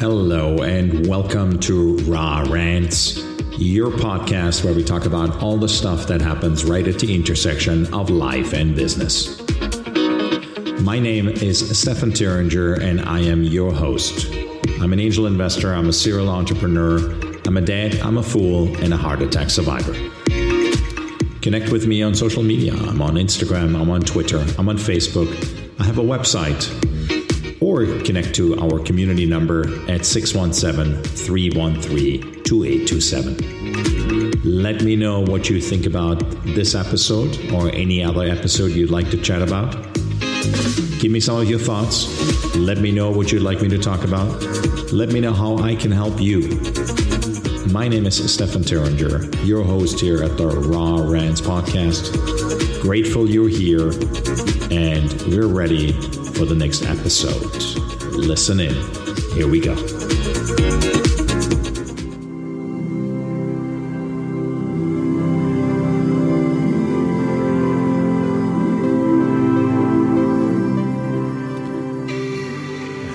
Hello, 0.00 0.62
and 0.62 1.06
welcome 1.06 1.60
to 1.60 1.98
Raw 2.04 2.42
Rants, 2.48 3.18
your 3.58 3.90
podcast 3.90 4.64
where 4.64 4.72
we 4.72 4.82
talk 4.82 5.04
about 5.04 5.42
all 5.42 5.58
the 5.58 5.68
stuff 5.68 6.06
that 6.06 6.22
happens 6.22 6.64
right 6.64 6.88
at 6.88 6.98
the 6.98 7.14
intersection 7.14 7.92
of 7.92 8.08
life 8.08 8.54
and 8.54 8.74
business. 8.74 9.38
My 10.80 10.98
name 10.98 11.28
is 11.28 11.78
Stefan 11.78 12.12
Thuringer, 12.12 12.80
and 12.80 13.02
I 13.02 13.20
am 13.20 13.42
your 13.42 13.74
host. 13.74 14.32
I'm 14.80 14.94
an 14.94 15.00
angel 15.00 15.26
investor, 15.26 15.74
I'm 15.74 15.90
a 15.90 15.92
serial 15.92 16.30
entrepreneur, 16.30 16.96
I'm 17.44 17.58
a 17.58 17.60
dad, 17.60 17.96
I'm 17.96 18.16
a 18.16 18.22
fool, 18.22 18.74
and 18.82 18.94
a 18.94 18.96
heart 18.96 19.20
attack 19.20 19.50
survivor. 19.50 19.92
Connect 21.42 21.70
with 21.70 21.86
me 21.86 22.02
on 22.02 22.14
social 22.14 22.42
media. 22.42 22.72
I'm 22.72 23.02
on 23.02 23.16
Instagram, 23.16 23.78
I'm 23.78 23.90
on 23.90 24.00
Twitter, 24.00 24.42
I'm 24.56 24.70
on 24.70 24.78
Facebook. 24.78 25.28
I 25.78 25.84
have 25.84 25.98
a 25.98 26.02
website, 26.02 26.89
or 27.80 28.00
connect 28.02 28.34
to 28.34 28.58
our 28.60 28.78
community 28.78 29.24
number 29.24 29.62
at 29.90 30.04
617 30.04 31.02
313 31.02 32.42
2827. 32.44 34.42
Let 34.44 34.82
me 34.82 34.96
know 34.96 35.20
what 35.20 35.48
you 35.48 35.60
think 35.60 35.86
about 35.86 36.18
this 36.44 36.74
episode 36.74 37.38
or 37.52 37.70
any 37.70 38.02
other 38.04 38.24
episode 38.24 38.72
you'd 38.72 38.90
like 38.90 39.10
to 39.10 39.16
chat 39.16 39.40
about. 39.42 39.72
Give 41.00 41.10
me 41.10 41.20
some 41.20 41.40
of 41.40 41.48
your 41.48 41.58
thoughts. 41.58 42.06
Let 42.56 42.78
me 42.78 42.92
know 42.92 43.10
what 43.10 43.32
you'd 43.32 43.42
like 43.42 43.62
me 43.62 43.68
to 43.70 43.78
talk 43.78 44.04
about. 44.04 44.42
Let 44.92 45.10
me 45.10 45.20
know 45.20 45.32
how 45.32 45.56
I 45.58 45.74
can 45.74 45.90
help 45.90 46.20
you. 46.20 46.60
My 47.72 47.88
name 47.88 48.06
is 48.06 48.32
Stefan 48.32 48.62
Thuringer, 48.62 49.46
your 49.46 49.62
host 49.62 50.00
here 50.00 50.22
at 50.22 50.36
the 50.36 50.48
Raw 50.48 51.08
Rants 51.08 51.40
podcast. 51.40 52.12
Grateful 52.82 53.30
you're 53.30 53.48
here, 53.48 53.92
and 54.70 55.10
we're 55.28 55.46
ready 55.46 55.92
for 56.40 56.46
the 56.46 56.54
next 56.54 56.86
episode. 56.86 57.54
Listen 58.14 58.60
in. 58.60 58.72
Here 59.34 59.46
we 59.46 59.60
go. 59.60 59.74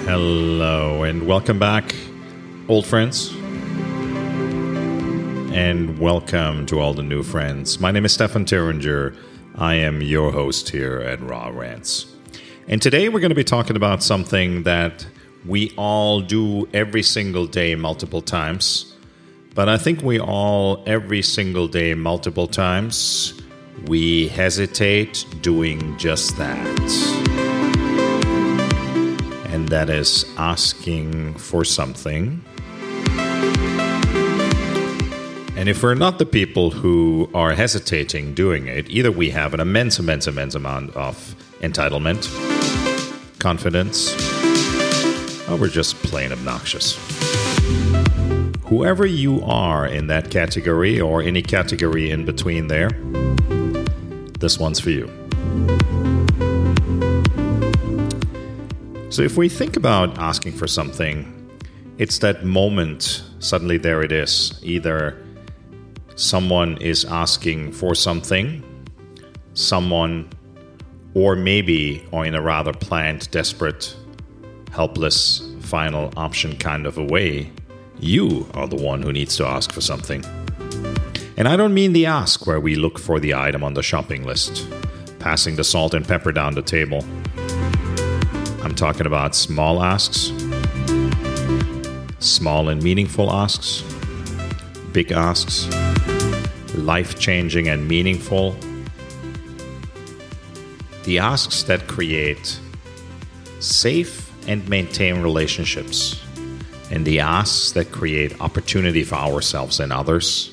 Hello, 0.06 1.02
and 1.02 1.26
welcome 1.26 1.58
back, 1.58 1.96
old 2.68 2.86
friends. 2.86 3.34
And 5.52 5.98
welcome 5.98 6.68
to 6.68 6.80
all 6.80 6.94
the 6.94 7.02
new 7.02 7.24
friends. 7.24 7.80
My 7.80 7.90
name 7.90 8.06
is 8.06 8.14
Stefan 8.14 8.46
Thuringer. 8.46 9.18
I 9.56 9.74
am 9.74 10.04
your 10.04 10.32
host 10.32 10.70
here 10.70 11.00
at 11.00 11.20
Raw 11.22 11.50
Rants. 11.52 12.15
And 12.68 12.82
today 12.82 13.10
we're 13.10 13.20
going 13.20 13.30
to 13.30 13.36
be 13.36 13.44
talking 13.44 13.76
about 13.76 14.02
something 14.02 14.64
that 14.64 15.06
we 15.46 15.72
all 15.78 16.20
do 16.20 16.68
every 16.74 17.04
single 17.04 17.46
day, 17.46 17.76
multiple 17.76 18.24
times. 18.24 18.96
But 19.54 19.70
I 19.70 19.78
think 19.78 20.02
we 20.02 20.20
all, 20.20 20.84
every 20.88 21.22
single 21.22 21.68
day, 21.68 21.94
multiple 21.94 22.48
times, 22.48 23.40
we 23.86 24.30
hesitate 24.30 25.28
doing 25.42 25.96
just 26.00 26.38
that. 26.38 26.80
And 29.50 29.70
that 29.70 29.92
is 29.92 30.26
asking 30.36 31.36
for 31.36 31.64
something. 31.64 32.44
And 35.56 35.70
if 35.70 35.84
we're 35.84 35.94
not 35.94 36.18
the 36.18 36.26
people 36.26 36.72
who 36.72 37.30
are 37.36 37.54
hesitating 37.54 38.34
doing 38.34 38.66
it, 38.66 38.90
either 38.90 39.12
we 39.12 39.30
have 39.30 39.54
an 39.54 39.60
immense, 39.60 40.00
immense, 40.00 40.26
immense 40.26 40.56
amount 40.56 40.96
of 40.96 41.36
entitlement, 41.62 42.45
confidence, 43.46 44.12
or 45.48 45.56
we're 45.56 45.68
just 45.68 45.96
plain 45.98 46.32
obnoxious. 46.32 46.98
Whoever 48.64 49.06
you 49.06 49.44
are 49.44 49.86
in 49.86 50.08
that 50.08 50.32
category 50.32 51.00
or 51.00 51.22
any 51.22 51.44
category 51.44 52.10
in 52.10 52.26
between 52.26 52.70
there, 52.70 52.90
this 54.40 54.58
one's 54.58 54.80
for 54.80 54.90
you. 54.90 55.06
So, 59.12 59.22
if 59.22 59.38
we 59.38 59.48
think 59.48 59.78
about 59.78 60.18
asking 60.18 60.54
for 60.54 60.66
something, 60.66 61.16
it's 62.00 62.18
that 62.26 62.46
moment, 62.46 63.22
suddenly 63.38 63.78
there 63.78 64.02
it 64.02 64.12
is. 64.12 64.60
Either 64.64 65.24
someone 66.16 66.78
is 66.82 67.06
asking 67.06 67.74
for 67.74 67.94
something, 67.94 68.64
someone, 69.54 70.32
or 71.16 71.36
maybe, 71.36 72.06
or 72.12 72.26
in 72.26 72.36
a 72.36 72.42
rather 72.42 72.74
planned, 72.74 73.32
desperate, 73.32 73.96
helpless, 74.72 75.50
final 75.62 76.14
option 76.18 76.56
kind 76.58 76.86
of 76.86 76.98
a 76.98 77.04
way, 77.04 77.50
you 78.00 78.46
are 78.54 78.68
the 78.68 78.76
one 78.76 79.02
who 79.02 79.14
needs 79.14 79.38
to 79.38 79.46
ask 79.46 79.72
for 79.72 79.80
something. 79.82 80.24
And 81.38 81.48
I 81.48 81.56
don't 81.56 81.74
mean 81.74 81.94
the 81.94 82.06
ask 82.06 82.46
where 82.46 82.60
we 82.60 82.76
look 82.76 83.00
for 83.00 83.20
the 83.20 83.34
item 83.34 83.64
on 83.64 83.74
the 83.74 83.82
shopping 83.82 84.26
list, 84.26 84.68
passing 85.20 85.56
the 85.56 85.64
salt 85.64 85.94
and 85.94 86.06
pepper 86.06 86.34
down 86.34 86.54
the 86.54 86.62
table. 86.62 87.04
I'm 88.62 88.76
talking 88.76 89.06
about 89.06 89.36
small 89.36 89.82
asks, 89.82 90.34
small 92.20 92.68
and 92.68 92.84
meaningful 92.84 93.32
asks, 93.32 93.84
big 94.92 95.14
asks, 95.14 95.68
life 96.76 97.18
changing 97.18 97.70
and 97.70 97.88
meaningful. 97.88 98.58
The 101.06 101.20
asks 101.20 101.64
that 101.64 101.88
create 101.88 102.60
safe 103.60 104.32
and 104.48 104.68
maintain 104.68 105.22
relationships, 105.22 106.20
and 106.90 107.06
the 107.06 107.20
asks 107.20 107.72
that 107.74 107.92
create 107.92 108.40
opportunity 108.42 109.04
for 109.04 109.16
ourselves 109.16 109.80
and 109.80 109.94
others, 109.94 110.52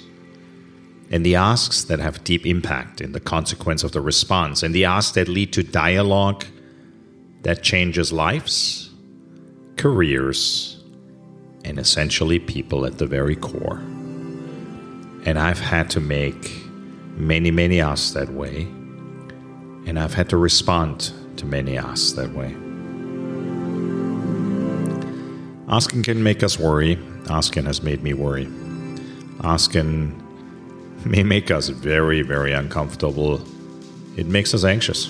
and 1.10 1.24
the 1.24 1.36
asks 1.36 1.84
that 1.84 2.00
have 2.00 2.24
deep 2.24 2.46
impact 2.46 3.00
in 3.00 3.12
the 3.12 3.20
consequence 3.20 3.82
of 3.82 3.92
the 3.92 4.00
response, 4.00 4.62
and 4.62 4.74
the 4.74 4.84
asks 4.84 5.12
that 5.12 5.28
lead 5.28 5.52
to 5.54 5.62
dialogue 5.62 6.44
that 7.42 7.62
changes 7.62 8.12
lives, 8.12 8.90
careers, 9.76 10.82
and 11.64 11.78
essentially 11.78 12.38
people 12.38 12.84
at 12.84 12.98
the 12.98 13.06
very 13.06 13.36
core. 13.36 13.78
And 15.24 15.38
I've 15.38 15.60
had 15.60 15.88
to 15.90 16.00
make 16.00 16.50
many, 17.16 17.50
many 17.50 17.80
asks 17.80 18.10
that 18.12 18.30
way, 18.30 18.68
and 19.86 19.98
I've 19.98 20.14
had 20.14 20.28
to 20.30 20.36
respond 20.36 21.12
to 21.36 21.46
many 21.46 21.76
asks 21.76 22.12
that 22.12 22.32
way. 22.32 22.54
Asking 25.68 26.02
can 26.02 26.22
make 26.22 26.42
us 26.42 26.58
worry. 26.58 26.98
Asking 27.30 27.64
has 27.64 27.82
made 27.82 28.02
me 28.02 28.12
worry. 28.12 28.46
Asking 29.42 30.18
may 31.04 31.22
make 31.22 31.50
us 31.50 31.68
very, 31.68 32.22
very 32.22 32.52
uncomfortable. 32.52 33.40
It 34.16 34.26
makes 34.26 34.54
us 34.54 34.64
anxious. 34.64 35.08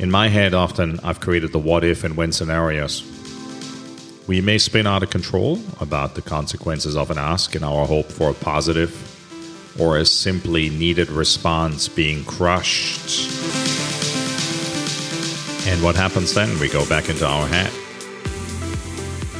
In 0.00 0.10
my 0.10 0.28
head, 0.28 0.54
often 0.54 0.98
I've 1.04 1.20
created 1.20 1.52
the 1.52 1.58
what 1.58 1.84
if 1.84 2.04
and 2.04 2.16
when 2.16 2.32
scenarios. 2.32 3.04
We 4.26 4.40
may 4.40 4.58
spin 4.58 4.86
out 4.86 5.02
of 5.02 5.10
control 5.10 5.60
about 5.80 6.14
the 6.14 6.22
consequences 6.22 6.96
of 6.96 7.10
an 7.10 7.18
ask 7.18 7.54
in 7.54 7.62
our 7.62 7.86
hope 7.86 8.06
for 8.06 8.30
a 8.30 8.34
positive 8.34 9.09
or 9.80 9.96
a 9.96 10.04
simply 10.04 10.68
needed 10.68 11.08
response 11.08 11.88
being 11.88 12.22
crushed. 12.24 13.30
And 15.66 15.82
what 15.82 15.96
happens 15.96 16.34
then? 16.34 16.58
We 16.58 16.68
go 16.68 16.86
back 16.88 17.08
into 17.08 17.26
our 17.26 17.46
head. 17.46 17.72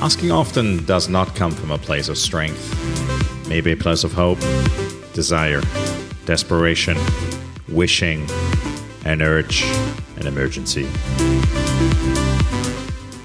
Asking 0.02 0.30
often 0.30 0.84
does 0.86 1.10
not 1.10 1.36
come 1.36 1.50
from 1.50 1.70
a 1.70 1.76
place 1.76 2.08
of 2.08 2.16
strength, 2.16 3.48
maybe 3.48 3.72
a 3.72 3.76
place 3.76 4.02
of 4.02 4.14
hope, 4.14 4.38
desire, 5.12 5.60
desperation, 6.24 6.96
wishing, 7.68 8.26
an 9.04 9.20
urge, 9.20 9.62
an 10.16 10.26
emergency. 10.26 10.88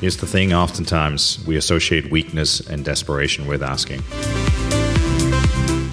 Here's 0.01 0.17
the 0.17 0.27
thing 0.27 0.53
oftentimes 0.53 1.43
we 1.47 1.55
associate 1.55 2.11
weakness 2.11 2.59
and 2.59 2.83
desperation 2.83 3.47
with 3.47 3.63
asking. 3.63 4.01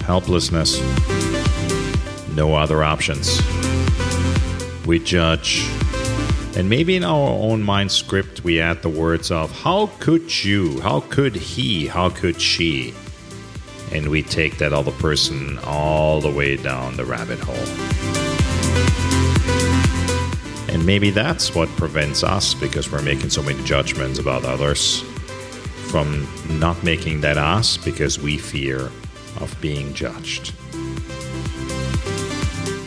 Helplessness, 0.05 0.79
no 2.35 2.55
other 2.55 2.83
options. 2.83 3.41
We 4.85 4.99
judge, 4.99 5.67
and 6.57 6.69
maybe 6.69 6.95
in 6.95 7.03
our 7.03 7.29
own 7.29 7.63
mind 7.63 7.91
script 7.91 8.43
we 8.43 8.59
add 8.59 8.81
the 8.81 8.89
words 8.89 9.31
of, 9.31 9.51
How 9.51 9.87
could 9.99 10.43
you? 10.43 10.79
How 10.81 11.01
could 11.01 11.35
he? 11.35 11.87
How 11.87 12.09
could 12.09 12.41
she? 12.41 12.93
And 13.91 14.09
we 14.09 14.23
take 14.23 14.57
that 14.57 14.73
other 14.73 14.91
person 14.91 15.59
all 15.63 16.19
the 16.19 16.31
way 16.31 16.57
down 16.57 16.97
the 16.97 17.05
rabbit 17.05 17.39
hole. 17.39 17.55
And 20.73 20.85
maybe 20.85 21.11
that's 21.11 21.53
what 21.53 21.69
prevents 21.69 22.23
us, 22.23 22.53
because 22.53 22.91
we're 22.91 23.03
making 23.03 23.29
so 23.29 23.43
many 23.43 23.63
judgments 23.63 24.17
about 24.17 24.43
others, 24.43 25.01
from 25.91 26.27
not 26.49 26.83
making 26.83 27.21
that 27.21 27.37
ask 27.37 27.83
because 27.85 28.17
we 28.17 28.37
fear 28.37 28.89
of 29.39 29.55
being 29.61 29.93
judged. 29.93 30.53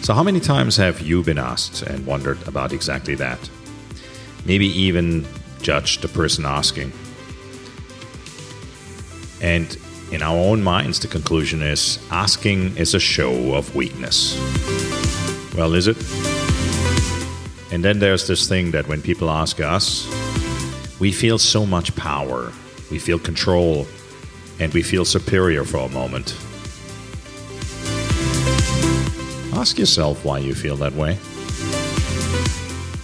So, 0.07 0.15
how 0.15 0.23
many 0.23 0.39
times 0.39 0.77
have 0.77 1.01
you 1.01 1.25
been 1.25 1.37
asked 1.37 1.83
and 1.83 2.07
wondered 2.07 2.39
about 2.47 2.73
exactly 2.73 3.17
that? 3.17 3.51
Maybe 4.45 4.69
even 4.69 5.27
judged 5.63 6.01
the 6.01 6.07
person 6.07 6.47
asking. 6.47 6.93
And 9.43 9.77
in 10.13 10.23
our 10.23 10.37
own 10.37 10.63
minds, 10.63 11.01
the 11.01 11.09
conclusion 11.09 11.61
is 11.61 11.99
asking 12.13 12.77
is 12.77 12.95
a 12.95 13.01
show 13.01 13.57
of 13.57 13.75
weakness. 13.75 14.39
Well, 15.57 15.75
is 15.75 15.89
it? 15.89 15.97
And 17.73 17.85
then 17.85 17.99
there's 17.99 18.29
this 18.29 18.49
thing 18.49 18.71
that 18.71 18.87
when 18.87 19.03
people 19.03 19.29
ask 19.29 19.59
us, 19.59 20.07
we 21.01 21.11
feel 21.11 21.37
so 21.37 21.67
much 21.67 21.97
power, 21.97 22.53
we 22.93 23.01
feel 23.01 23.19
control, 23.19 23.89
and 24.61 24.73
we 24.73 24.85
feel 24.85 25.05
superior 25.05 25.65
for 25.65 25.79
a 25.79 25.89
moment. 25.89 26.37
Ask 29.67 29.81
yourself 29.81 30.25
why 30.25 30.39
you 30.39 30.55
feel 30.55 30.77
that 30.77 30.93
way. 30.93 31.19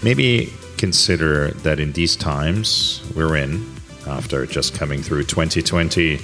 Maybe 0.00 0.53
consider 0.76 1.49
that 1.64 1.81
in 1.81 1.91
these 1.91 2.14
times 2.14 3.03
we're 3.17 3.35
in, 3.35 3.69
after 4.06 4.47
just 4.47 4.73
coming 4.73 5.03
through 5.03 5.25
2020 5.25 6.20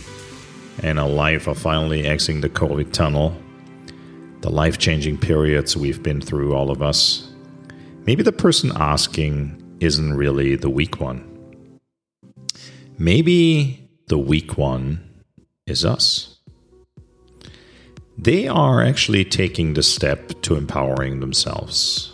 and 0.84 1.00
a 1.00 1.06
life 1.06 1.48
of 1.48 1.58
finally 1.58 2.06
exiting 2.06 2.40
the 2.40 2.48
COVID 2.48 2.92
tunnel, 2.92 3.36
the 4.42 4.48
life 4.48 4.78
changing 4.78 5.18
periods 5.18 5.76
we've 5.76 6.04
been 6.04 6.20
through, 6.20 6.54
all 6.54 6.70
of 6.70 6.82
us, 6.82 7.32
maybe 8.06 8.22
the 8.22 8.30
person 8.30 8.70
asking 8.76 9.60
isn't 9.80 10.14
really 10.14 10.54
the 10.54 10.70
weak 10.70 11.00
one. 11.00 11.24
Maybe 12.96 13.90
the 14.06 14.18
weak 14.18 14.56
one 14.56 15.00
is 15.66 15.84
us. 15.84 16.37
They 18.20 18.48
are 18.48 18.82
actually 18.82 19.24
taking 19.24 19.74
the 19.74 19.82
step 19.84 20.42
to 20.42 20.56
empowering 20.56 21.20
themselves. 21.20 22.12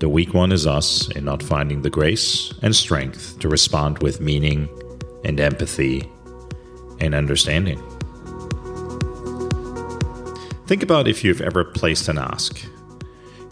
The 0.00 0.08
weak 0.10 0.34
one 0.34 0.52
is 0.52 0.66
us 0.66 1.08
in 1.16 1.24
not 1.24 1.42
finding 1.42 1.80
the 1.80 1.88
grace 1.88 2.52
and 2.60 2.76
strength 2.76 3.38
to 3.38 3.48
respond 3.48 4.02
with 4.02 4.20
meaning 4.20 4.68
and 5.24 5.40
empathy 5.40 6.06
and 7.00 7.14
understanding. 7.14 7.80
Think 10.66 10.82
about 10.82 11.08
if 11.08 11.24
you've 11.24 11.40
ever 11.40 11.64
placed 11.64 12.06
an 12.08 12.18
ask. 12.18 12.62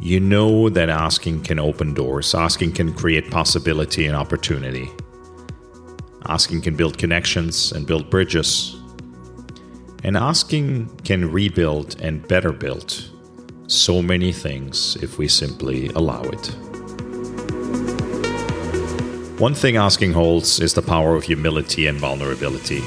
You 0.03 0.21
know 0.21 0.69
that 0.69 0.91
asking 0.91 1.45
can 1.45 1.59
open 1.59 1.95
doors, 1.95 2.35
asking 2.35 2.73
can 2.73 2.93
create 2.93 3.31
possibility 3.31 4.05
and 4.05 4.15
opportunity. 4.15 4.91
Asking 6.27 6.63
can 6.63 6.77
build 6.77 6.99
connections 6.99 7.73
and 7.73 7.87
build 7.87 8.11
bridges. 8.11 8.77
And 10.05 10.17
asking 10.17 10.89
can 11.05 11.31
rebuild 11.31 12.01
and 12.01 12.27
better 12.27 12.53
build 12.53 13.11
so 13.67 14.03
many 14.03 14.33
things 14.33 14.97
if 15.03 15.19
we 15.19 15.29
simply 15.29 15.89
allow 15.89 16.23
it. 16.23 16.47
One 19.41 19.55
thing 19.55 19.77
asking 19.77 20.13
holds 20.13 20.61
is 20.61 20.75
the 20.75 20.83
power 20.83 21.17
of 21.17 21.25
humility 21.25 21.87
and 21.87 21.99
vulnerability. 21.99 22.83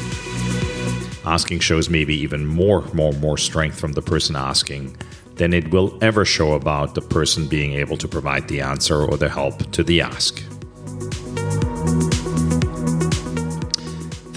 Asking 1.25 1.59
shows 1.59 1.89
maybe 1.89 2.15
even 2.15 2.45
more, 2.45 2.83
more, 2.93 3.13
more 3.13 3.37
strength 3.37 3.79
from 3.79 3.93
the 3.93 4.01
person 4.01 4.35
asking 4.35 4.95
than 5.35 5.53
it 5.53 5.71
will 5.71 5.97
ever 6.01 6.25
show 6.25 6.53
about 6.53 6.93
the 6.93 7.01
person 7.01 7.47
being 7.47 7.73
able 7.73 7.97
to 7.97 8.07
provide 8.07 8.47
the 8.47 8.61
answer 8.61 9.03
or 9.03 9.17
the 9.17 9.29
help 9.29 9.71
to 9.71 9.83
the 9.83 10.01
ask. 10.01 10.43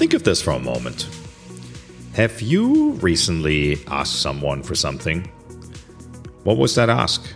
Think 0.06 0.14
of 0.14 0.22
this 0.22 0.40
for 0.40 0.52
a 0.52 0.60
moment. 0.60 1.08
Have 2.14 2.40
you 2.40 2.92
recently 3.02 3.84
asked 3.88 4.22
someone 4.22 4.62
for 4.62 4.76
something 4.76 5.28
what 6.44 6.58
was 6.58 6.76
that 6.76 6.88
ask? 6.88 7.26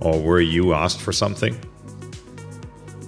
Or 0.00 0.18
were 0.18 0.40
you 0.40 0.72
asked 0.72 1.02
for 1.02 1.12
something? 1.12 1.54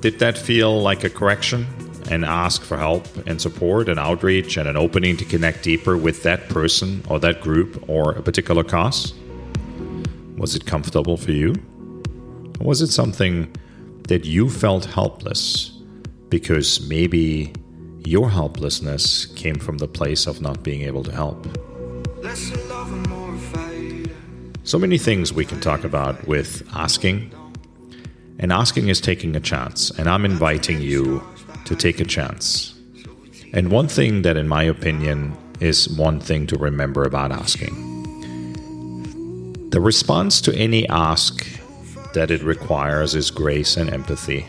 Did 0.00 0.18
that 0.18 0.36
feel 0.36 0.82
like 0.82 1.02
a 1.02 1.08
correction? 1.08 1.66
and 2.10 2.26
ask 2.26 2.62
for 2.62 2.76
help 2.76 3.06
and 3.26 3.40
support 3.40 3.88
and 3.88 3.98
outreach 3.98 4.58
and 4.58 4.68
an 4.68 4.76
opening 4.76 5.16
to 5.16 5.24
connect 5.24 5.62
deeper 5.62 5.96
with 5.96 6.22
that 6.22 6.46
person 6.50 7.02
or 7.08 7.18
that 7.18 7.40
group 7.40 7.82
or 7.88 8.12
a 8.12 8.22
particular 8.22 8.62
cause? 8.62 9.14
Was 10.36 10.54
it 10.54 10.66
comfortable 10.66 11.16
for 11.16 11.32
you? 11.32 11.54
Or 12.60 12.66
was 12.66 12.82
it 12.82 12.88
something 12.88 13.50
that 14.08 14.26
you 14.26 14.50
felt 14.50 14.84
helpless 14.84 15.70
because 16.28 16.86
maybe 16.86 17.54
your 18.06 18.30
helplessness 18.30 19.26
came 19.26 19.56
from 19.56 19.78
the 19.78 19.88
place 19.88 20.26
of 20.26 20.40
not 20.40 20.62
being 20.62 20.82
able 20.82 21.02
to 21.04 21.12
help? 21.12 21.46
So 24.64 24.78
many 24.78 24.98
things 24.98 25.32
we 25.32 25.44
can 25.44 25.60
talk 25.60 25.84
about 25.84 26.26
with 26.26 26.68
asking. 26.74 27.32
And 28.38 28.52
asking 28.52 28.88
is 28.88 29.00
taking 29.00 29.34
a 29.36 29.40
chance. 29.40 29.90
And 29.90 30.08
I'm 30.08 30.24
inviting 30.24 30.80
you 30.80 31.22
to 31.64 31.74
take 31.74 32.00
a 32.00 32.04
chance. 32.04 32.74
And 33.52 33.70
one 33.70 33.88
thing 33.88 34.22
that, 34.22 34.36
in 34.36 34.48
my 34.48 34.62
opinion, 34.62 35.36
is 35.60 35.88
one 35.88 36.20
thing 36.20 36.46
to 36.48 36.56
remember 36.58 37.04
about 37.04 37.32
asking 37.32 37.96
the 39.76 39.80
response 39.82 40.40
to 40.40 40.54
any 40.54 40.88
ask 40.88 41.46
that 42.14 42.30
it 42.30 42.42
requires 42.42 43.14
is 43.14 43.30
grace 43.30 43.76
and 43.76 43.92
empathy. 43.92 44.46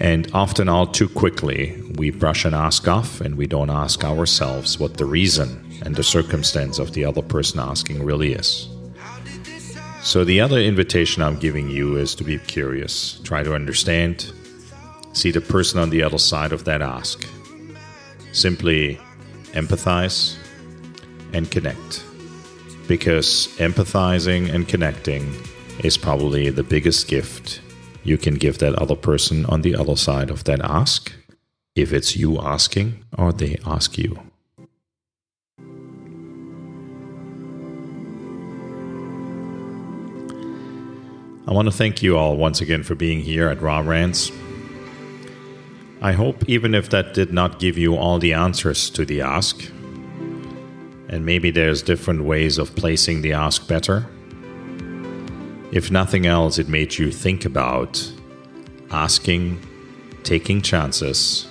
And 0.00 0.30
often, 0.32 0.70
all 0.70 0.86
too 0.86 1.06
quickly, 1.06 1.78
we 1.96 2.10
brush 2.10 2.44
an 2.44 2.54
ask 2.54 2.86
off 2.86 3.20
and 3.20 3.36
we 3.36 3.46
don't 3.46 3.70
ask 3.70 4.04
ourselves 4.04 4.78
what 4.78 4.96
the 4.96 5.04
reason 5.04 5.64
and 5.84 5.96
the 5.96 6.02
circumstance 6.02 6.78
of 6.78 6.92
the 6.92 7.04
other 7.04 7.22
person 7.22 7.58
asking 7.58 8.04
really 8.04 8.32
is. 8.32 8.68
So, 10.02 10.24
the 10.24 10.40
other 10.40 10.58
invitation 10.60 11.22
I'm 11.22 11.38
giving 11.38 11.68
you 11.68 11.96
is 11.96 12.14
to 12.14 12.24
be 12.24 12.38
curious, 12.38 13.18
try 13.24 13.42
to 13.42 13.54
understand, 13.54 14.32
see 15.12 15.32
the 15.32 15.40
person 15.40 15.80
on 15.80 15.90
the 15.90 16.02
other 16.02 16.18
side 16.18 16.52
of 16.52 16.64
that 16.64 16.80
ask. 16.80 17.26
Simply 18.32 19.00
empathize 19.52 20.36
and 21.32 21.50
connect. 21.50 22.04
Because 22.86 23.48
empathizing 23.56 24.54
and 24.54 24.68
connecting 24.68 25.34
is 25.80 25.96
probably 25.98 26.50
the 26.50 26.62
biggest 26.62 27.08
gift 27.08 27.60
you 28.04 28.16
can 28.16 28.34
give 28.34 28.58
that 28.58 28.74
other 28.76 28.94
person 28.94 29.44
on 29.46 29.62
the 29.62 29.74
other 29.74 29.96
side 29.96 30.30
of 30.30 30.44
that 30.44 30.60
ask, 30.60 31.12
if 31.76 31.92
it's 31.92 32.16
you 32.16 32.40
asking 32.40 33.04
or 33.16 33.32
they 33.32 33.58
ask 33.66 33.98
you. 33.98 34.18
I 41.48 41.52
want 41.52 41.68
to 41.68 41.72
thank 41.72 42.02
you 42.02 42.16
all 42.16 42.36
once 42.36 42.60
again 42.60 42.82
for 42.82 42.96
being 42.96 43.20
here 43.20 43.48
at 43.48 43.62
Raw 43.62 43.78
Rants. 43.78 44.32
I 46.00 46.12
hope, 46.12 46.48
even 46.48 46.74
if 46.74 46.90
that 46.90 47.14
did 47.14 47.32
not 47.32 47.60
give 47.60 47.78
you 47.78 47.96
all 47.96 48.18
the 48.18 48.32
answers 48.32 48.90
to 48.90 49.04
the 49.04 49.20
ask, 49.20 49.62
and 51.08 51.24
maybe 51.24 51.50
there's 51.50 51.82
different 51.82 52.24
ways 52.24 52.58
of 52.58 52.74
placing 52.74 53.22
the 53.22 53.32
ask 53.32 53.68
better, 53.68 54.06
if 55.72 55.90
nothing 55.90 56.26
else, 56.26 56.58
it 56.58 56.68
made 56.68 56.98
you 56.98 57.12
think 57.12 57.44
about 57.44 58.12
asking, 58.90 59.60
taking 60.24 60.60
chances, 60.62 61.46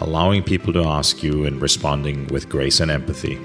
allowing 0.00 0.42
people 0.42 0.72
to 0.72 0.84
ask 0.84 1.22
you, 1.22 1.44
and 1.44 1.60
responding 1.60 2.26
with 2.28 2.48
grace 2.48 2.80
and 2.80 2.90
empathy. 2.90 3.36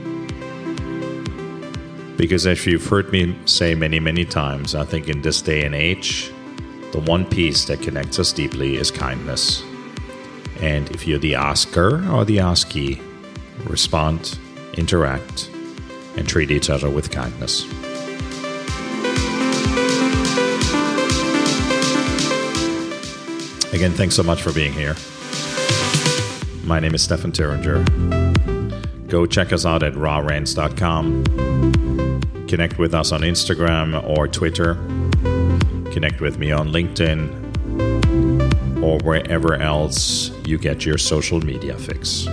Because 2.18 2.46
as 2.46 2.66
you've 2.66 2.86
heard 2.86 3.12
me 3.12 3.36
say 3.46 3.76
many, 3.76 4.00
many 4.00 4.24
times, 4.24 4.76
I 4.76 4.86
think 4.86 5.10
in 5.10 5.22
this 5.22 5.42
day 5.42 5.66
and 5.66 5.74
age, 5.74 6.32
the 6.92 7.00
one 7.00 7.26
piece 7.26 7.66
that 7.66 7.82
connects 7.82 8.20
us 8.20 8.32
deeply 8.32 8.76
is 8.76 8.92
kindness. 8.92 9.64
And 10.62 10.90
if 10.92 11.08
you're 11.08 11.20
the 11.20 11.36
asker 11.36 12.08
or 12.12 12.24
the 12.24 12.40
askee, 12.40 13.02
respond, 13.66 14.38
interact, 14.76 15.50
and 16.16 16.28
treat 16.28 16.52
each 16.52 16.70
other 16.70 16.90
with 16.90 17.10
kindness. 17.10 17.64
Again, 23.74 23.92
thanks 23.92 24.16
so 24.16 24.22
much 24.22 24.44
for 24.44 24.54
being 24.54 24.72
here. 24.72 24.96
My 26.64 26.80
name 26.80 26.96
is 26.96 27.02
Stefan 27.04 27.32
Thuringer. 27.32 27.80
Go 29.08 29.26
check 29.26 29.54
us 29.54 29.66
out 29.66 29.84
at 29.84 29.94
rawrants.com 29.94 31.24
connect 32.54 32.78
with 32.78 32.94
us 32.94 33.12
on 33.12 33.22
Instagram 33.22 34.08
or 34.08 34.28
Twitter, 34.28 34.76
connect 35.92 36.22
with 36.22 36.38
me 36.38 36.52
on 36.52 36.70
LinkedIn, 36.70 37.24
or 38.84 39.00
wherever 39.04 39.56
else 39.56 40.30
you 40.46 40.60
get 40.60 40.86
your 40.86 41.00
social 41.00 41.40
media 41.40 41.76
fix. 41.76 42.28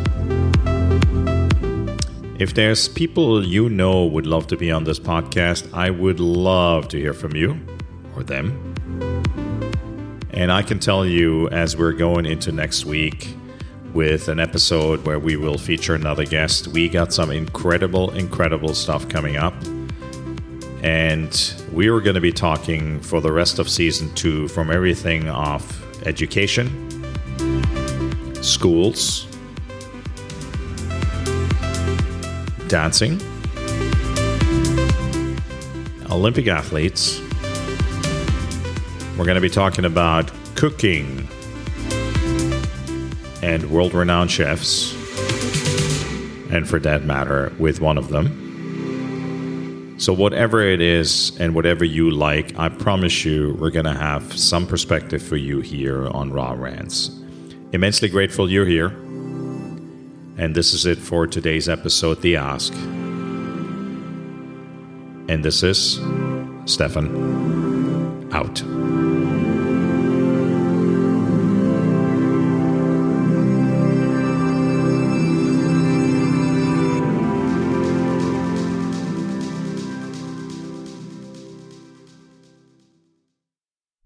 If 2.39 2.53
there's 2.53 2.87
people 2.87 3.43
you 3.43 3.71
know 3.71 4.05
would 4.05 4.27
love 4.27 4.47
to 4.49 4.59
be 4.59 4.71
on 4.71 4.85
this 4.85 5.01
podcast, 5.01 5.73
I 5.73 5.89
would 5.89 6.21
love 6.21 6.89
to 6.89 6.99
hear 6.99 7.15
from 7.15 7.35
you 7.35 7.59
or 8.15 8.23
them. 8.23 8.75
And 10.33 10.53
I 10.53 10.61
can 10.61 10.79
tell 10.79 11.07
you 11.07 11.49
as 11.49 11.79
we're 11.79 11.95
going 11.95 12.27
into 12.27 12.53
next 12.53 12.85
week 12.85 13.35
with 13.95 14.29
an 14.29 14.39
episode 14.39 15.05
where 15.05 15.19
we 15.19 15.37
will 15.37 15.59
feature 15.59 15.95
another 15.95 16.25
guest, 16.25 16.69
we 16.69 16.89
got 16.89 17.13
some 17.13 17.31
incredible, 17.31 18.11
incredible 18.13 18.75
stuff 18.75 19.09
coming 19.09 19.37
up. 19.37 19.55
And 20.83 21.55
we 21.73 21.89
are 21.89 22.01
going 22.01 22.15
to 22.15 22.21
be 22.21 22.33
talking 22.33 23.01
for 23.01 23.21
the 23.21 23.33
rest 23.33 23.59
of 23.59 23.69
season 23.69 24.15
two 24.15 24.49
from 24.49 24.71
everything 24.71 25.29
off 25.29 25.85
education 26.07 26.87
schools, 28.43 29.27
dancing, 32.69 33.21
Olympic 36.11 36.49
athletes. 36.49 37.21
We're 39.19 39.27
going 39.27 39.35
to 39.35 39.41
be 39.43 39.51
talking 39.51 39.85
about 39.85 40.31
cooking 40.55 41.20
and 43.43 43.71
world 43.71 43.95
renowned 43.95 44.31
chefs, 44.31 44.93
and 46.51 46.69
for 46.69 46.79
that 46.81 47.05
matter, 47.05 47.53
with 47.59 47.81
one 47.81 47.99
of 47.99 48.09
them. 48.09 49.97
So, 49.99 50.15
whatever 50.15 50.63
it 50.63 50.81
is 50.81 51.37
and 51.39 51.55
whatever 51.55 51.85
you 51.85 52.11
like, 52.11 52.59
I 52.59 52.71
promise 52.71 53.25
you 53.25 53.55
we're 53.61 53.71
going 53.71 53.85
to 53.85 53.93
have 53.93 54.37
some 54.39 54.67
perspective 54.67 55.23
for 55.23 55.37
you 55.37 55.61
here 55.61 56.09
on 56.09 56.33
Raw 56.33 56.53
Rants. 56.53 57.11
Immensely 57.73 58.09
grateful 58.09 58.51
you're 58.51 58.65
here. 58.65 58.87
And 60.39 60.55
this 60.55 60.73
is 60.73 60.87
it 60.87 60.97
for 60.97 61.27
today's 61.27 61.69
episode, 61.69 62.23
The 62.23 62.37
Ask. 62.37 62.73
And 65.29 65.45
this 65.45 65.63
is 65.63 66.01
Stefan 66.65 68.31
out. 68.33 69.10